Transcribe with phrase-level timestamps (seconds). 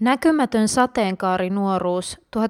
[0.00, 2.40] Näkymätön sateenkaari nuoruus 1970-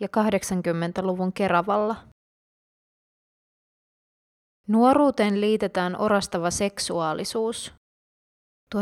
[0.00, 1.96] ja 80-luvun Keravalla.
[4.68, 7.74] Nuoruuteen liitetään orastava seksuaalisuus.
[8.74, 8.78] 1970-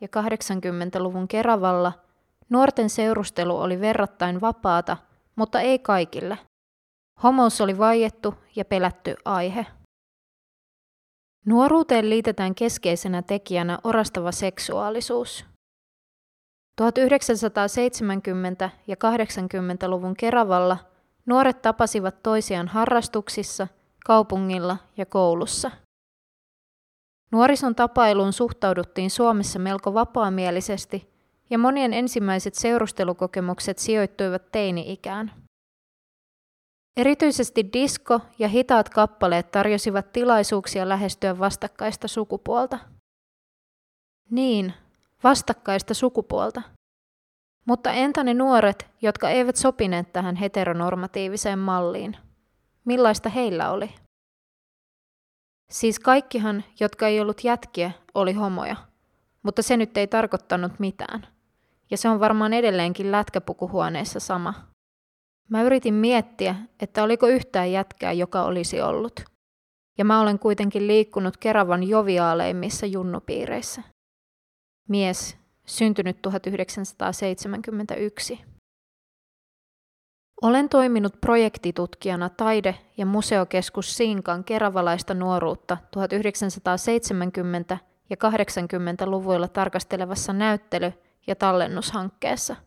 [0.00, 1.92] ja 80-luvun Keravalla
[2.48, 4.96] nuorten seurustelu oli verrattain vapaata,
[5.36, 6.38] mutta ei kaikille.
[7.22, 9.66] Homous oli vaiettu ja pelätty aihe.
[11.46, 15.44] Nuoruuteen liitetään keskeisenä tekijänä orastava seksuaalisuus.
[16.82, 20.76] 1970- ja 80-luvun Keravalla
[21.26, 23.68] nuoret tapasivat toisiaan harrastuksissa,
[24.06, 25.70] kaupungilla ja koulussa.
[27.32, 31.10] Nuorison tapailuun suhtauduttiin Suomessa melko vapaamielisesti
[31.50, 35.43] ja monien ensimmäiset seurustelukokemukset sijoittuivat teini-ikään.
[36.96, 42.78] Erityisesti disko ja hitaat kappaleet tarjosivat tilaisuuksia lähestyä vastakkaista sukupuolta.
[44.30, 44.74] Niin,
[45.24, 46.62] vastakkaista sukupuolta.
[47.66, 52.16] Mutta entä ne nuoret, jotka eivät sopineet tähän heteronormatiiviseen malliin?
[52.84, 53.94] Millaista heillä oli?
[55.70, 58.76] Siis kaikkihan, jotka ei ollut jätkiä, oli homoja,
[59.42, 61.26] mutta se nyt ei tarkoittanut mitään.
[61.90, 64.73] Ja se on varmaan edelleenkin lätkäpukuhuoneessa sama.
[65.48, 69.20] Mä yritin miettiä, että oliko yhtään jätkää, joka olisi ollut.
[69.98, 73.82] Ja mä olen kuitenkin liikkunut Keravan joviaaleimmissa junnupiireissä.
[74.88, 78.40] Mies, syntynyt 1971.
[80.42, 87.78] Olen toiminut projektitutkijana taide- ja museokeskus Sinkan keravalaista nuoruutta 1970-
[88.10, 90.92] ja 80-luvuilla tarkastelevassa näyttely-
[91.26, 92.56] ja tallennushankkeessa–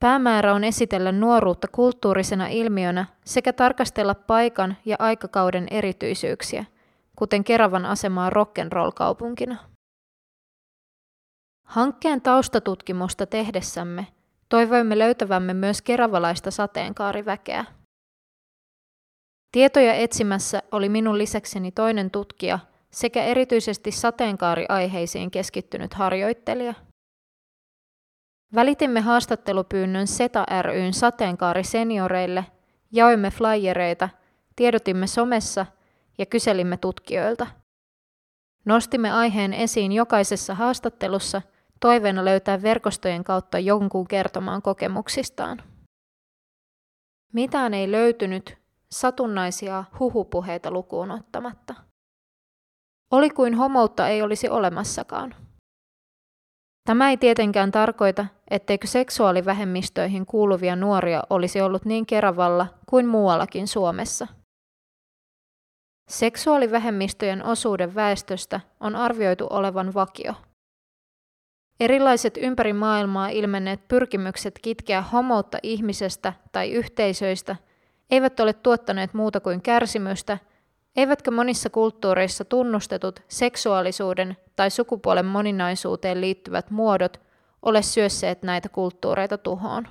[0.00, 6.64] Päämäärä on esitellä nuoruutta kulttuurisena ilmiönä sekä tarkastella paikan ja aikakauden erityisyyksiä,
[7.16, 9.56] kuten Keravan asemaa rock'n'roll-kaupunkina.
[11.64, 14.06] Hankkeen taustatutkimusta tehdessämme
[14.48, 17.64] toivoimme löytävämme myös keravalaista sateenkaariväkeä.
[19.52, 22.58] Tietoja etsimässä oli minun lisäkseni toinen tutkija
[22.90, 26.74] sekä erityisesti sateenkaariaiheisiin keskittynyt harjoittelija–
[28.54, 32.46] Välitimme haastattelupyynnön SETA ryn sateenkaari senioreille,
[32.92, 34.08] jaoimme flyereita,
[34.56, 35.66] tiedotimme somessa
[36.18, 37.46] ja kyselimme tutkijoilta.
[38.64, 41.42] Nostimme aiheen esiin jokaisessa haastattelussa
[41.80, 45.62] toiveena löytää verkostojen kautta jonkun kertomaan kokemuksistaan.
[47.32, 48.58] Mitään ei löytynyt,
[48.90, 51.74] satunnaisia huhupuheita lukuun ottamatta.
[53.10, 55.47] Oli kuin homoutta ei olisi olemassakaan.
[56.88, 64.26] Tämä ei tietenkään tarkoita, etteikö seksuaalivähemmistöihin kuuluvia nuoria olisi ollut niin Keravalla kuin muuallakin Suomessa.
[66.10, 70.34] Seksuaalivähemmistöjen osuuden väestöstä on arvioitu olevan vakio.
[71.80, 77.56] Erilaiset ympäri maailmaa ilmenneet pyrkimykset kitkeä homoutta ihmisestä tai yhteisöistä
[78.10, 80.38] eivät ole tuottaneet muuta kuin kärsimystä
[80.98, 87.20] Eivätkö monissa kulttuureissa tunnustetut seksuaalisuuden tai sukupuolen moninaisuuteen liittyvät muodot
[87.62, 89.88] ole syösseet näitä kulttuureita tuhoon?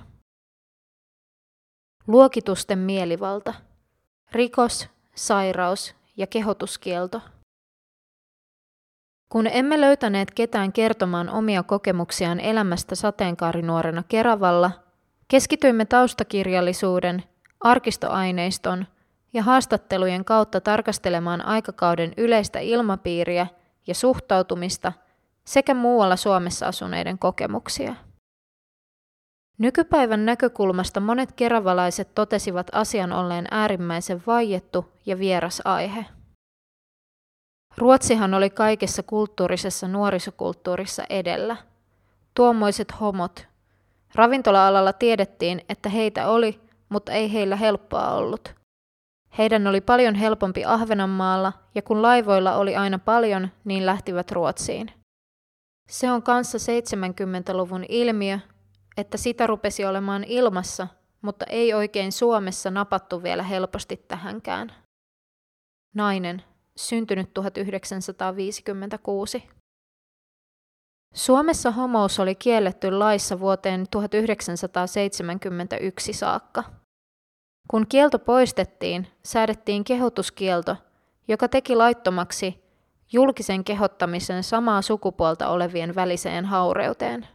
[2.06, 3.54] Luokitusten mielivalta.
[4.32, 7.20] Rikos, sairaus ja kehotuskielto.
[9.28, 14.70] Kun emme löytäneet ketään kertomaan omia kokemuksiaan elämästä sateenkaarinuorena Keravalla,
[15.28, 17.22] keskityimme taustakirjallisuuden,
[17.60, 18.86] arkistoaineiston–
[19.32, 23.46] ja haastattelujen kautta tarkastelemaan aikakauden yleistä ilmapiiriä
[23.86, 24.92] ja suhtautumista
[25.44, 27.94] sekä muualla Suomessa asuneiden kokemuksia.
[29.58, 36.04] Nykypäivän näkökulmasta monet keravalaiset totesivat asian olleen äärimmäisen vaiettu ja vieras aihe.
[37.76, 41.56] Ruotsihan oli kaikessa kulttuurisessa nuorisokulttuurissa edellä.
[42.34, 43.46] Tuommoiset homot.
[44.14, 48.57] Ravintola-alalla tiedettiin, että heitä oli, mutta ei heillä helppoa ollut.
[49.38, 54.92] Heidän oli paljon helpompi Ahvenanmaalla, ja kun laivoilla oli aina paljon, niin lähtivät Ruotsiin.
[55.88, 58.38] Se on kanssa 70-luvun ilmiö,
[58.96, 60.88] että sitä rupesi olemaan ilmassa,
[61.22, 64.72] mutta ei oikein Suomessa napattu vielä helposti tähänkään.
[65.94, 66.42] Nainen,
[66.76, 69.48] syntynyt 1956.
[71.14, 76.64] Suomessa homous oli kielletty laissa vuoteen 1971 saakka.
[77.68, 80.76] Kun kielto poistettiin, säädettiin kehotuskielto,
[81.28, 82.64] joka teki laittomaksi
[83.12, 87.28] julkisen kehottamisen samaa sukupuolta olevien väliseen haureuteen.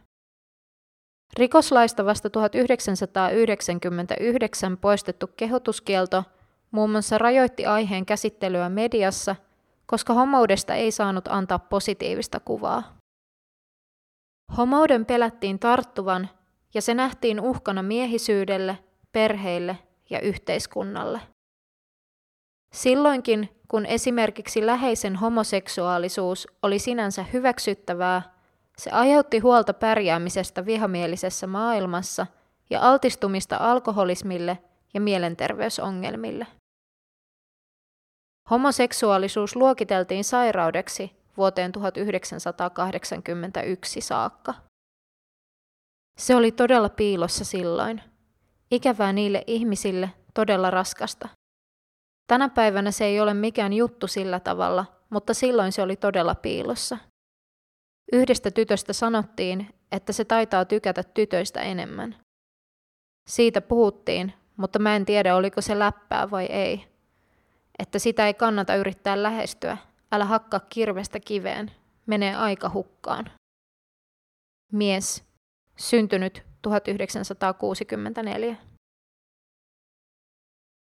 [1.38, 6.24] Rikoslaista vasta 1999 poistettu kehotuskielto
[6.70, 9.36] muun muassa rajoitti aiheen käsittelyä mediassa,
[9.86, 12.98] koska homoudesta ei saanut antaa positiivista kuvaa.
[14.56, 16.28] Homouden pelättiin tarttuvan
[16.74, 18.78] ja se nähtiin uhkana miehisyydelle,
[19.12, 19.78] perheille
[20.10, 21.20] ja yhteiskunnalle.
[22.72, 28.34] Silloinkin, kun esimerkiksi läheisen homoseksuaalisuus oli sinänsä hyväksyttävää,
[28.78, 32.26] se aiheutti huolta pärjäämisestä vihamielisessä maailmassa
[32.70, 34.58] ja altistumista alkoholismille
[34.94, 36.46] ja mielenterveysongelmille.
[38.50, 44.54] Homoseksuaalisuus luokiteltiin sairaudeksi vuoteen 1981 saakka.
[46.18, 48.02] Se oli todella piilossa silloin.
[48.70, 51.28] Ikävää niille ihmisille, todella raskasta.
[52.26, 56.98] Tänä päivänä se ei ole mikään juttu sillä tavalla, mutta silloin se oli todella piilossa.
[58.12, 62.16] Yhdestä tytöstä sanottiin, että se taitaa tykätä tytöistä enemmän.
[63.28, 66.86] Siitä puhuttiin, mutta mä en tiedä oliko se läppää vai ei.
[67.78, 69.76] Että sitä ei kannata yrittää lähestyä,
[70.12, 71.70] älä hakkaa kirvestä kiveen,
[72.06, 73.30] menee aika hukkaan.
[74.72, 75.24] Mies,
[75.76, 78.56] syntynyt 1964.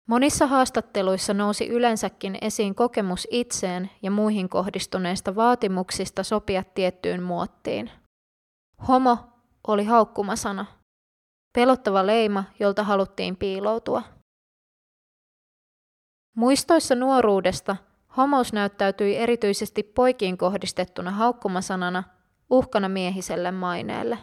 [0.08, 7.92] Monissa haastatteluissa nousi yleensäkin esiin kokemus itseen ja muihin kohdistuneista vaatimuksista sopia tiettyyn muottiin.
[8.88, 9.18] Homo
[9.68, 10.66] oli haukkumasana,
[11.54, 14.04] pelottava leima, jolta haluttiin piiloutua.
[16.36, 17.76] Muistoissa nuoruudesta
[18.18, 22.04] homous näyttäytyi erityisesti poikiin kohdistettuna haukkumasanana,
[22.50, 24.18] uhkana miehiselle maineelle.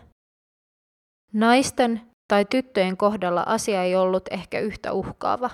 [1.32, 5.50] Naisten tai tyttöjen kohdalla asia ei ollut ehkä yhtä uhkaava.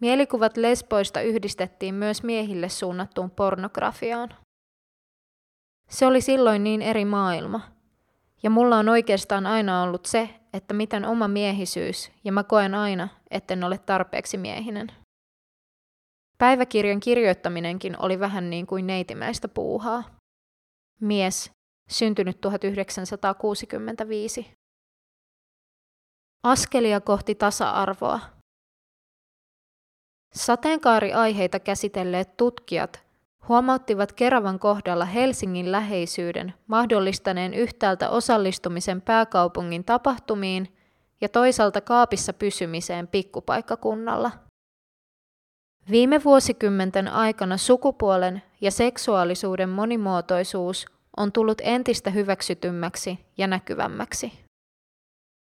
[0.00, 4.28] Mielikuvat lesboista yhdistettiin myös miehille suunnattuun pornografiaan.
[5.88, 7.60] Se oli silloin niin eri maailma.
[8.42, 13.08] Ja mulla on oikeastaan aina ollut se, että miten oma miehisyys, ja mä koen aina,
[13.30, 14.92] etten ole tarpeeksi miehinen.
[16.38, 20.04] Päiväkirjan kirjoittaminenkin oli vähän niin kuin neitimäistä puuhaa.
[21.00, 21.50] Mies,
[21.88, 24.54] syntynyt 1965.
[26.42, 28.20] Askelia kohti tasa-arvoa.
[30.34, 33.04] Sateenkaariaiheita käsitelleet tutkijat
[33.48, 40.76] huomauttivat Keravan kohdalla Helsingin läheisyyden mahdollistaneen yhtäältä osallistumisen pääkaupungin tapahtumiin
[41.20, 44.30] ja toisaalta kaapissa pysymiseen pikkupaikkakunnalla.
[45.90, 50.86] Viime vuosikymmenten aikana sukupuolen ja seksuaalisuuden monimuotoisuus
[51.16, 54.32] on tullut entistä hyväksytymmäksi ja näkyvämmäksi.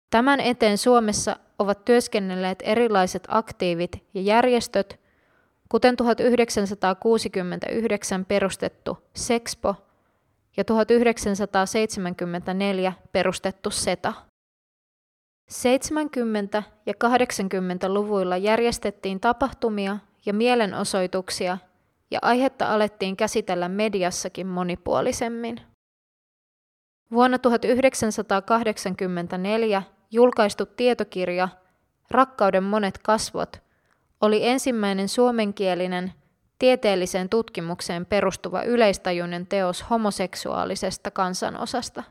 [0.09, 5.00] Tämän eteen Suomessa ovat työskennelleet erilaiset aktiivit ja järjestöt,
[5.69, 9.75] kuten 1969 perustettu Sexpo
[10.57, 14.13] ja 1974 perustettu SETA.
[15.51, 15.56] 70-
[16.85, 21.57] ja 80-luvuilla järjestettiin tapahtumia ja mielenosoituksia
[22.15, 25.62] ja aihetta alettiin käsitellä mediassakin monipuolisemmin.
[27.12, 31.50] Vuonna 1984 julkaistu tietokirja
[32.12, 33.62] Rakkauden monet kasvot
[34.21, 36.13] oli ensimmäinen suomenkielinen
[36.59, 42.03] tieteelliseen tutkimukseen perustuva yleistajuinen teos homoseksuaalisesta kansanosasta.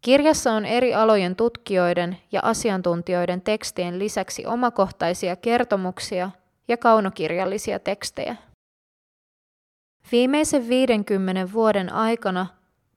[0.00, 6.30] Kirjassa on eri alojen tutkijoiden ja asiantuntijoiden tekstien lisäksi omakohtaisia kertomuksia
[6.68, 8.36] ja kaunokirjallisia tekstejä.
[10.12, 12.46] Viimeisen 50 vuoden aikana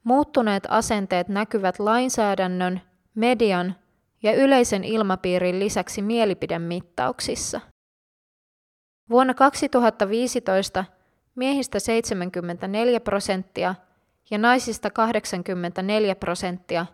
[0.03, 2.81] muuttuneet asenteet näkyvät lainsäädännön
[3.15, 3.75] median
[4.23, 7.61] ja yleisen ilmapiirin lisäksi mielipidemittauksissa.
[9.09, 10.85] Vuonna 2015
[11.35, 13.75] miehistä 74 prosenttia
[14.31, 16.85] ja naisista 84 prosenttia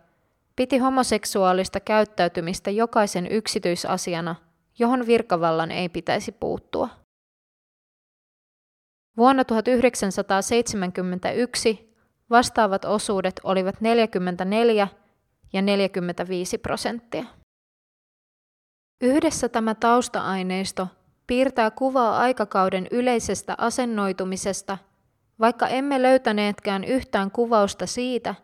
[0.55, 4.35] piti homoseksuaalista käyttäytymistä jokaisen yksityisasiana,
[4.79, 6.89] johon virkavallan ei pitäisi puuttua.
[9.17, 11.95] Vuonna 1971
[12.29, 14.87] vastaavat osuudet olivat 44
[15.53, 17.25] ja 45 prosenttia.
[19.01, 20.87] Yhdessä tämä tausta-aineisto
[21.27, 24.77] piirtää kuvaa aikakauden yleisestä asennoitumisesta,
[25.39, 28.35] vaikka emme löytäneetkään yhtään kuvausta siitä,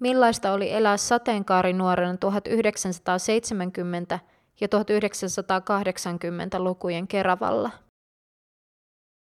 [0.00, 2.18] millaista oli elää sateenkaarinuorena 1970-
[4.60, 7.70] ja 1980-lukujen Keravalla.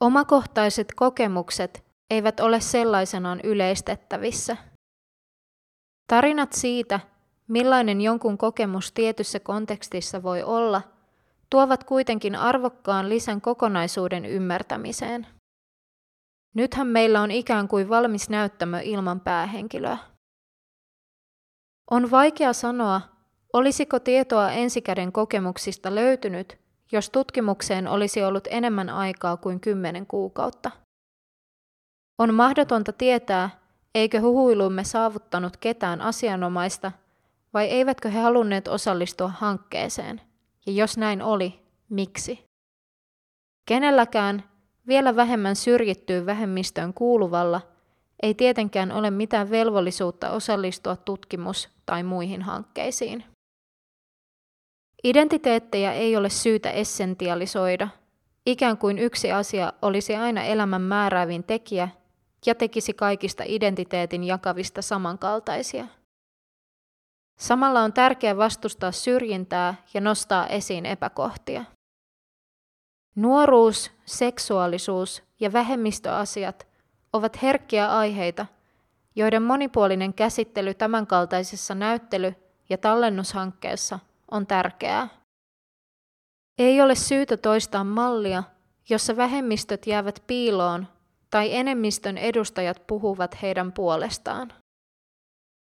[0.05, 4.57] Omakohtaiset kokemukset eivät ole sellaisenaan yleistettävissä.
[6.07, 7.01] Tarinat siitä,
[7.49, 10.83] millainen jonkun kokemus tietyssä kontekstissa voi olla,
[11.51, 15.27] tuovat kuitenkin arvokkaan lisän kokonaisuuden ymmärtämiseen.
[16.55, 19.99] Nythän meillä on ikään kuin valmis näyttämö ilman päähenkilöä.
[21.91, 23.01] On vaikea sanoa,
[23.53, 26.64] olisiko tietoa ensikäden kokemuksista löytynyt,
[26.95, 30.71] jos tutkimukseen olisi ollut enemmän aikaa kuin kymmenen kuukautta.
[32.19, 33.51] On mahdotonta tietää,
[33.95, 36.93] eikö huhuilumme saavuttanut ketään asianomaista,
[37.55, 40.21] vai eivätkö he halunneet osallistua hankkeeseen,
[40.67, 42.45] ja jos näin oli, miksi?
[43.69, 44.45] Kenelläkään,
[44.87, 47.61] vielä vähemmän syrjittyyn vähemmistöön kuuluvalla,
[48.23, 53.25] ei tietenkään ole mitään velvollisuutta osallistua tutkimus- tai muihin hankkeisiin.
[55.05, 57.89] Identiteettejä ei ole syytä essentialisoida,
[58.47, 61.89] ikään kuin yksi asia olisi aina elämän määräävin tekijä
[62.47, 65.87] ja tekisi kaikista identiteetin jakavista samankaltaisia.
[67.39, 71.65] Samalla on tärkeää vastustaa syrjintää ja nostaa esiin epäkohtia.
[73.17, 76.67] Nuoruus, seksuaalisuus ja vähemmistöasiat
[77.13, 78.47] ovat herkkiä aiheita,
[79.17, 82.35] joiden monipuolinen käsittely tämänkaltaisessa näyttely-
[82.69, 83.99] ja tallennushankkeessa
[84.31, 85.09] on tärkeää.
[86.59, 88.43] Ei ole syytä toistaa mallia,
[88.89, 90.87] jossa vähemmistöt jäävät piiloon
[91.31, 94.53] tai enemmistön edustajat puhuvat heidän puolestaan.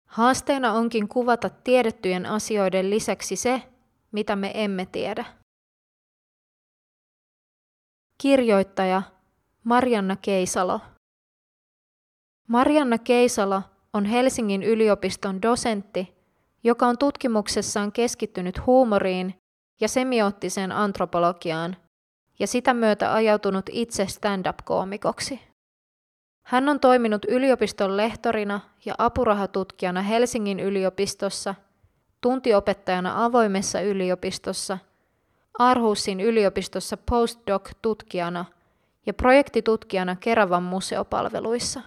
[0.06, 3.62] Haasteena onkin kuvata tiedettyjen asioiden lisäksi se,
[4.12, 5.24] mitä me emme tiedä.
[8.22, 9.02] Kirjoittaja
[9.64, 10.80] Marianna Keisalo
[12.48, 13.62] Marianna Keisalo
[13.92, 16.17] on Helsingin yliopiston dosentti,
[16.64, 19.34] joka on tutkimuksessaan keskittynyt huumoriin
[19.80, 21.76] ja semioottiseen antropologiaan
[22.38, 25.40] ja sitä myötä ajautunut itse stand-up-koomikoksi.
[26.46, 31.54] Hän on toiminut yliopiston lehtorina ja apurahatutkijana Helsingin yliopistossa,
[32.20, 34.78] tuntiopettajana avoimessa yliopistossa,
[35.58, 38.44] Arhusin yliopistossa postdoc-tutkijana
[39.06, 41.82] ja projektitutkijana Keravan museopalveluissa.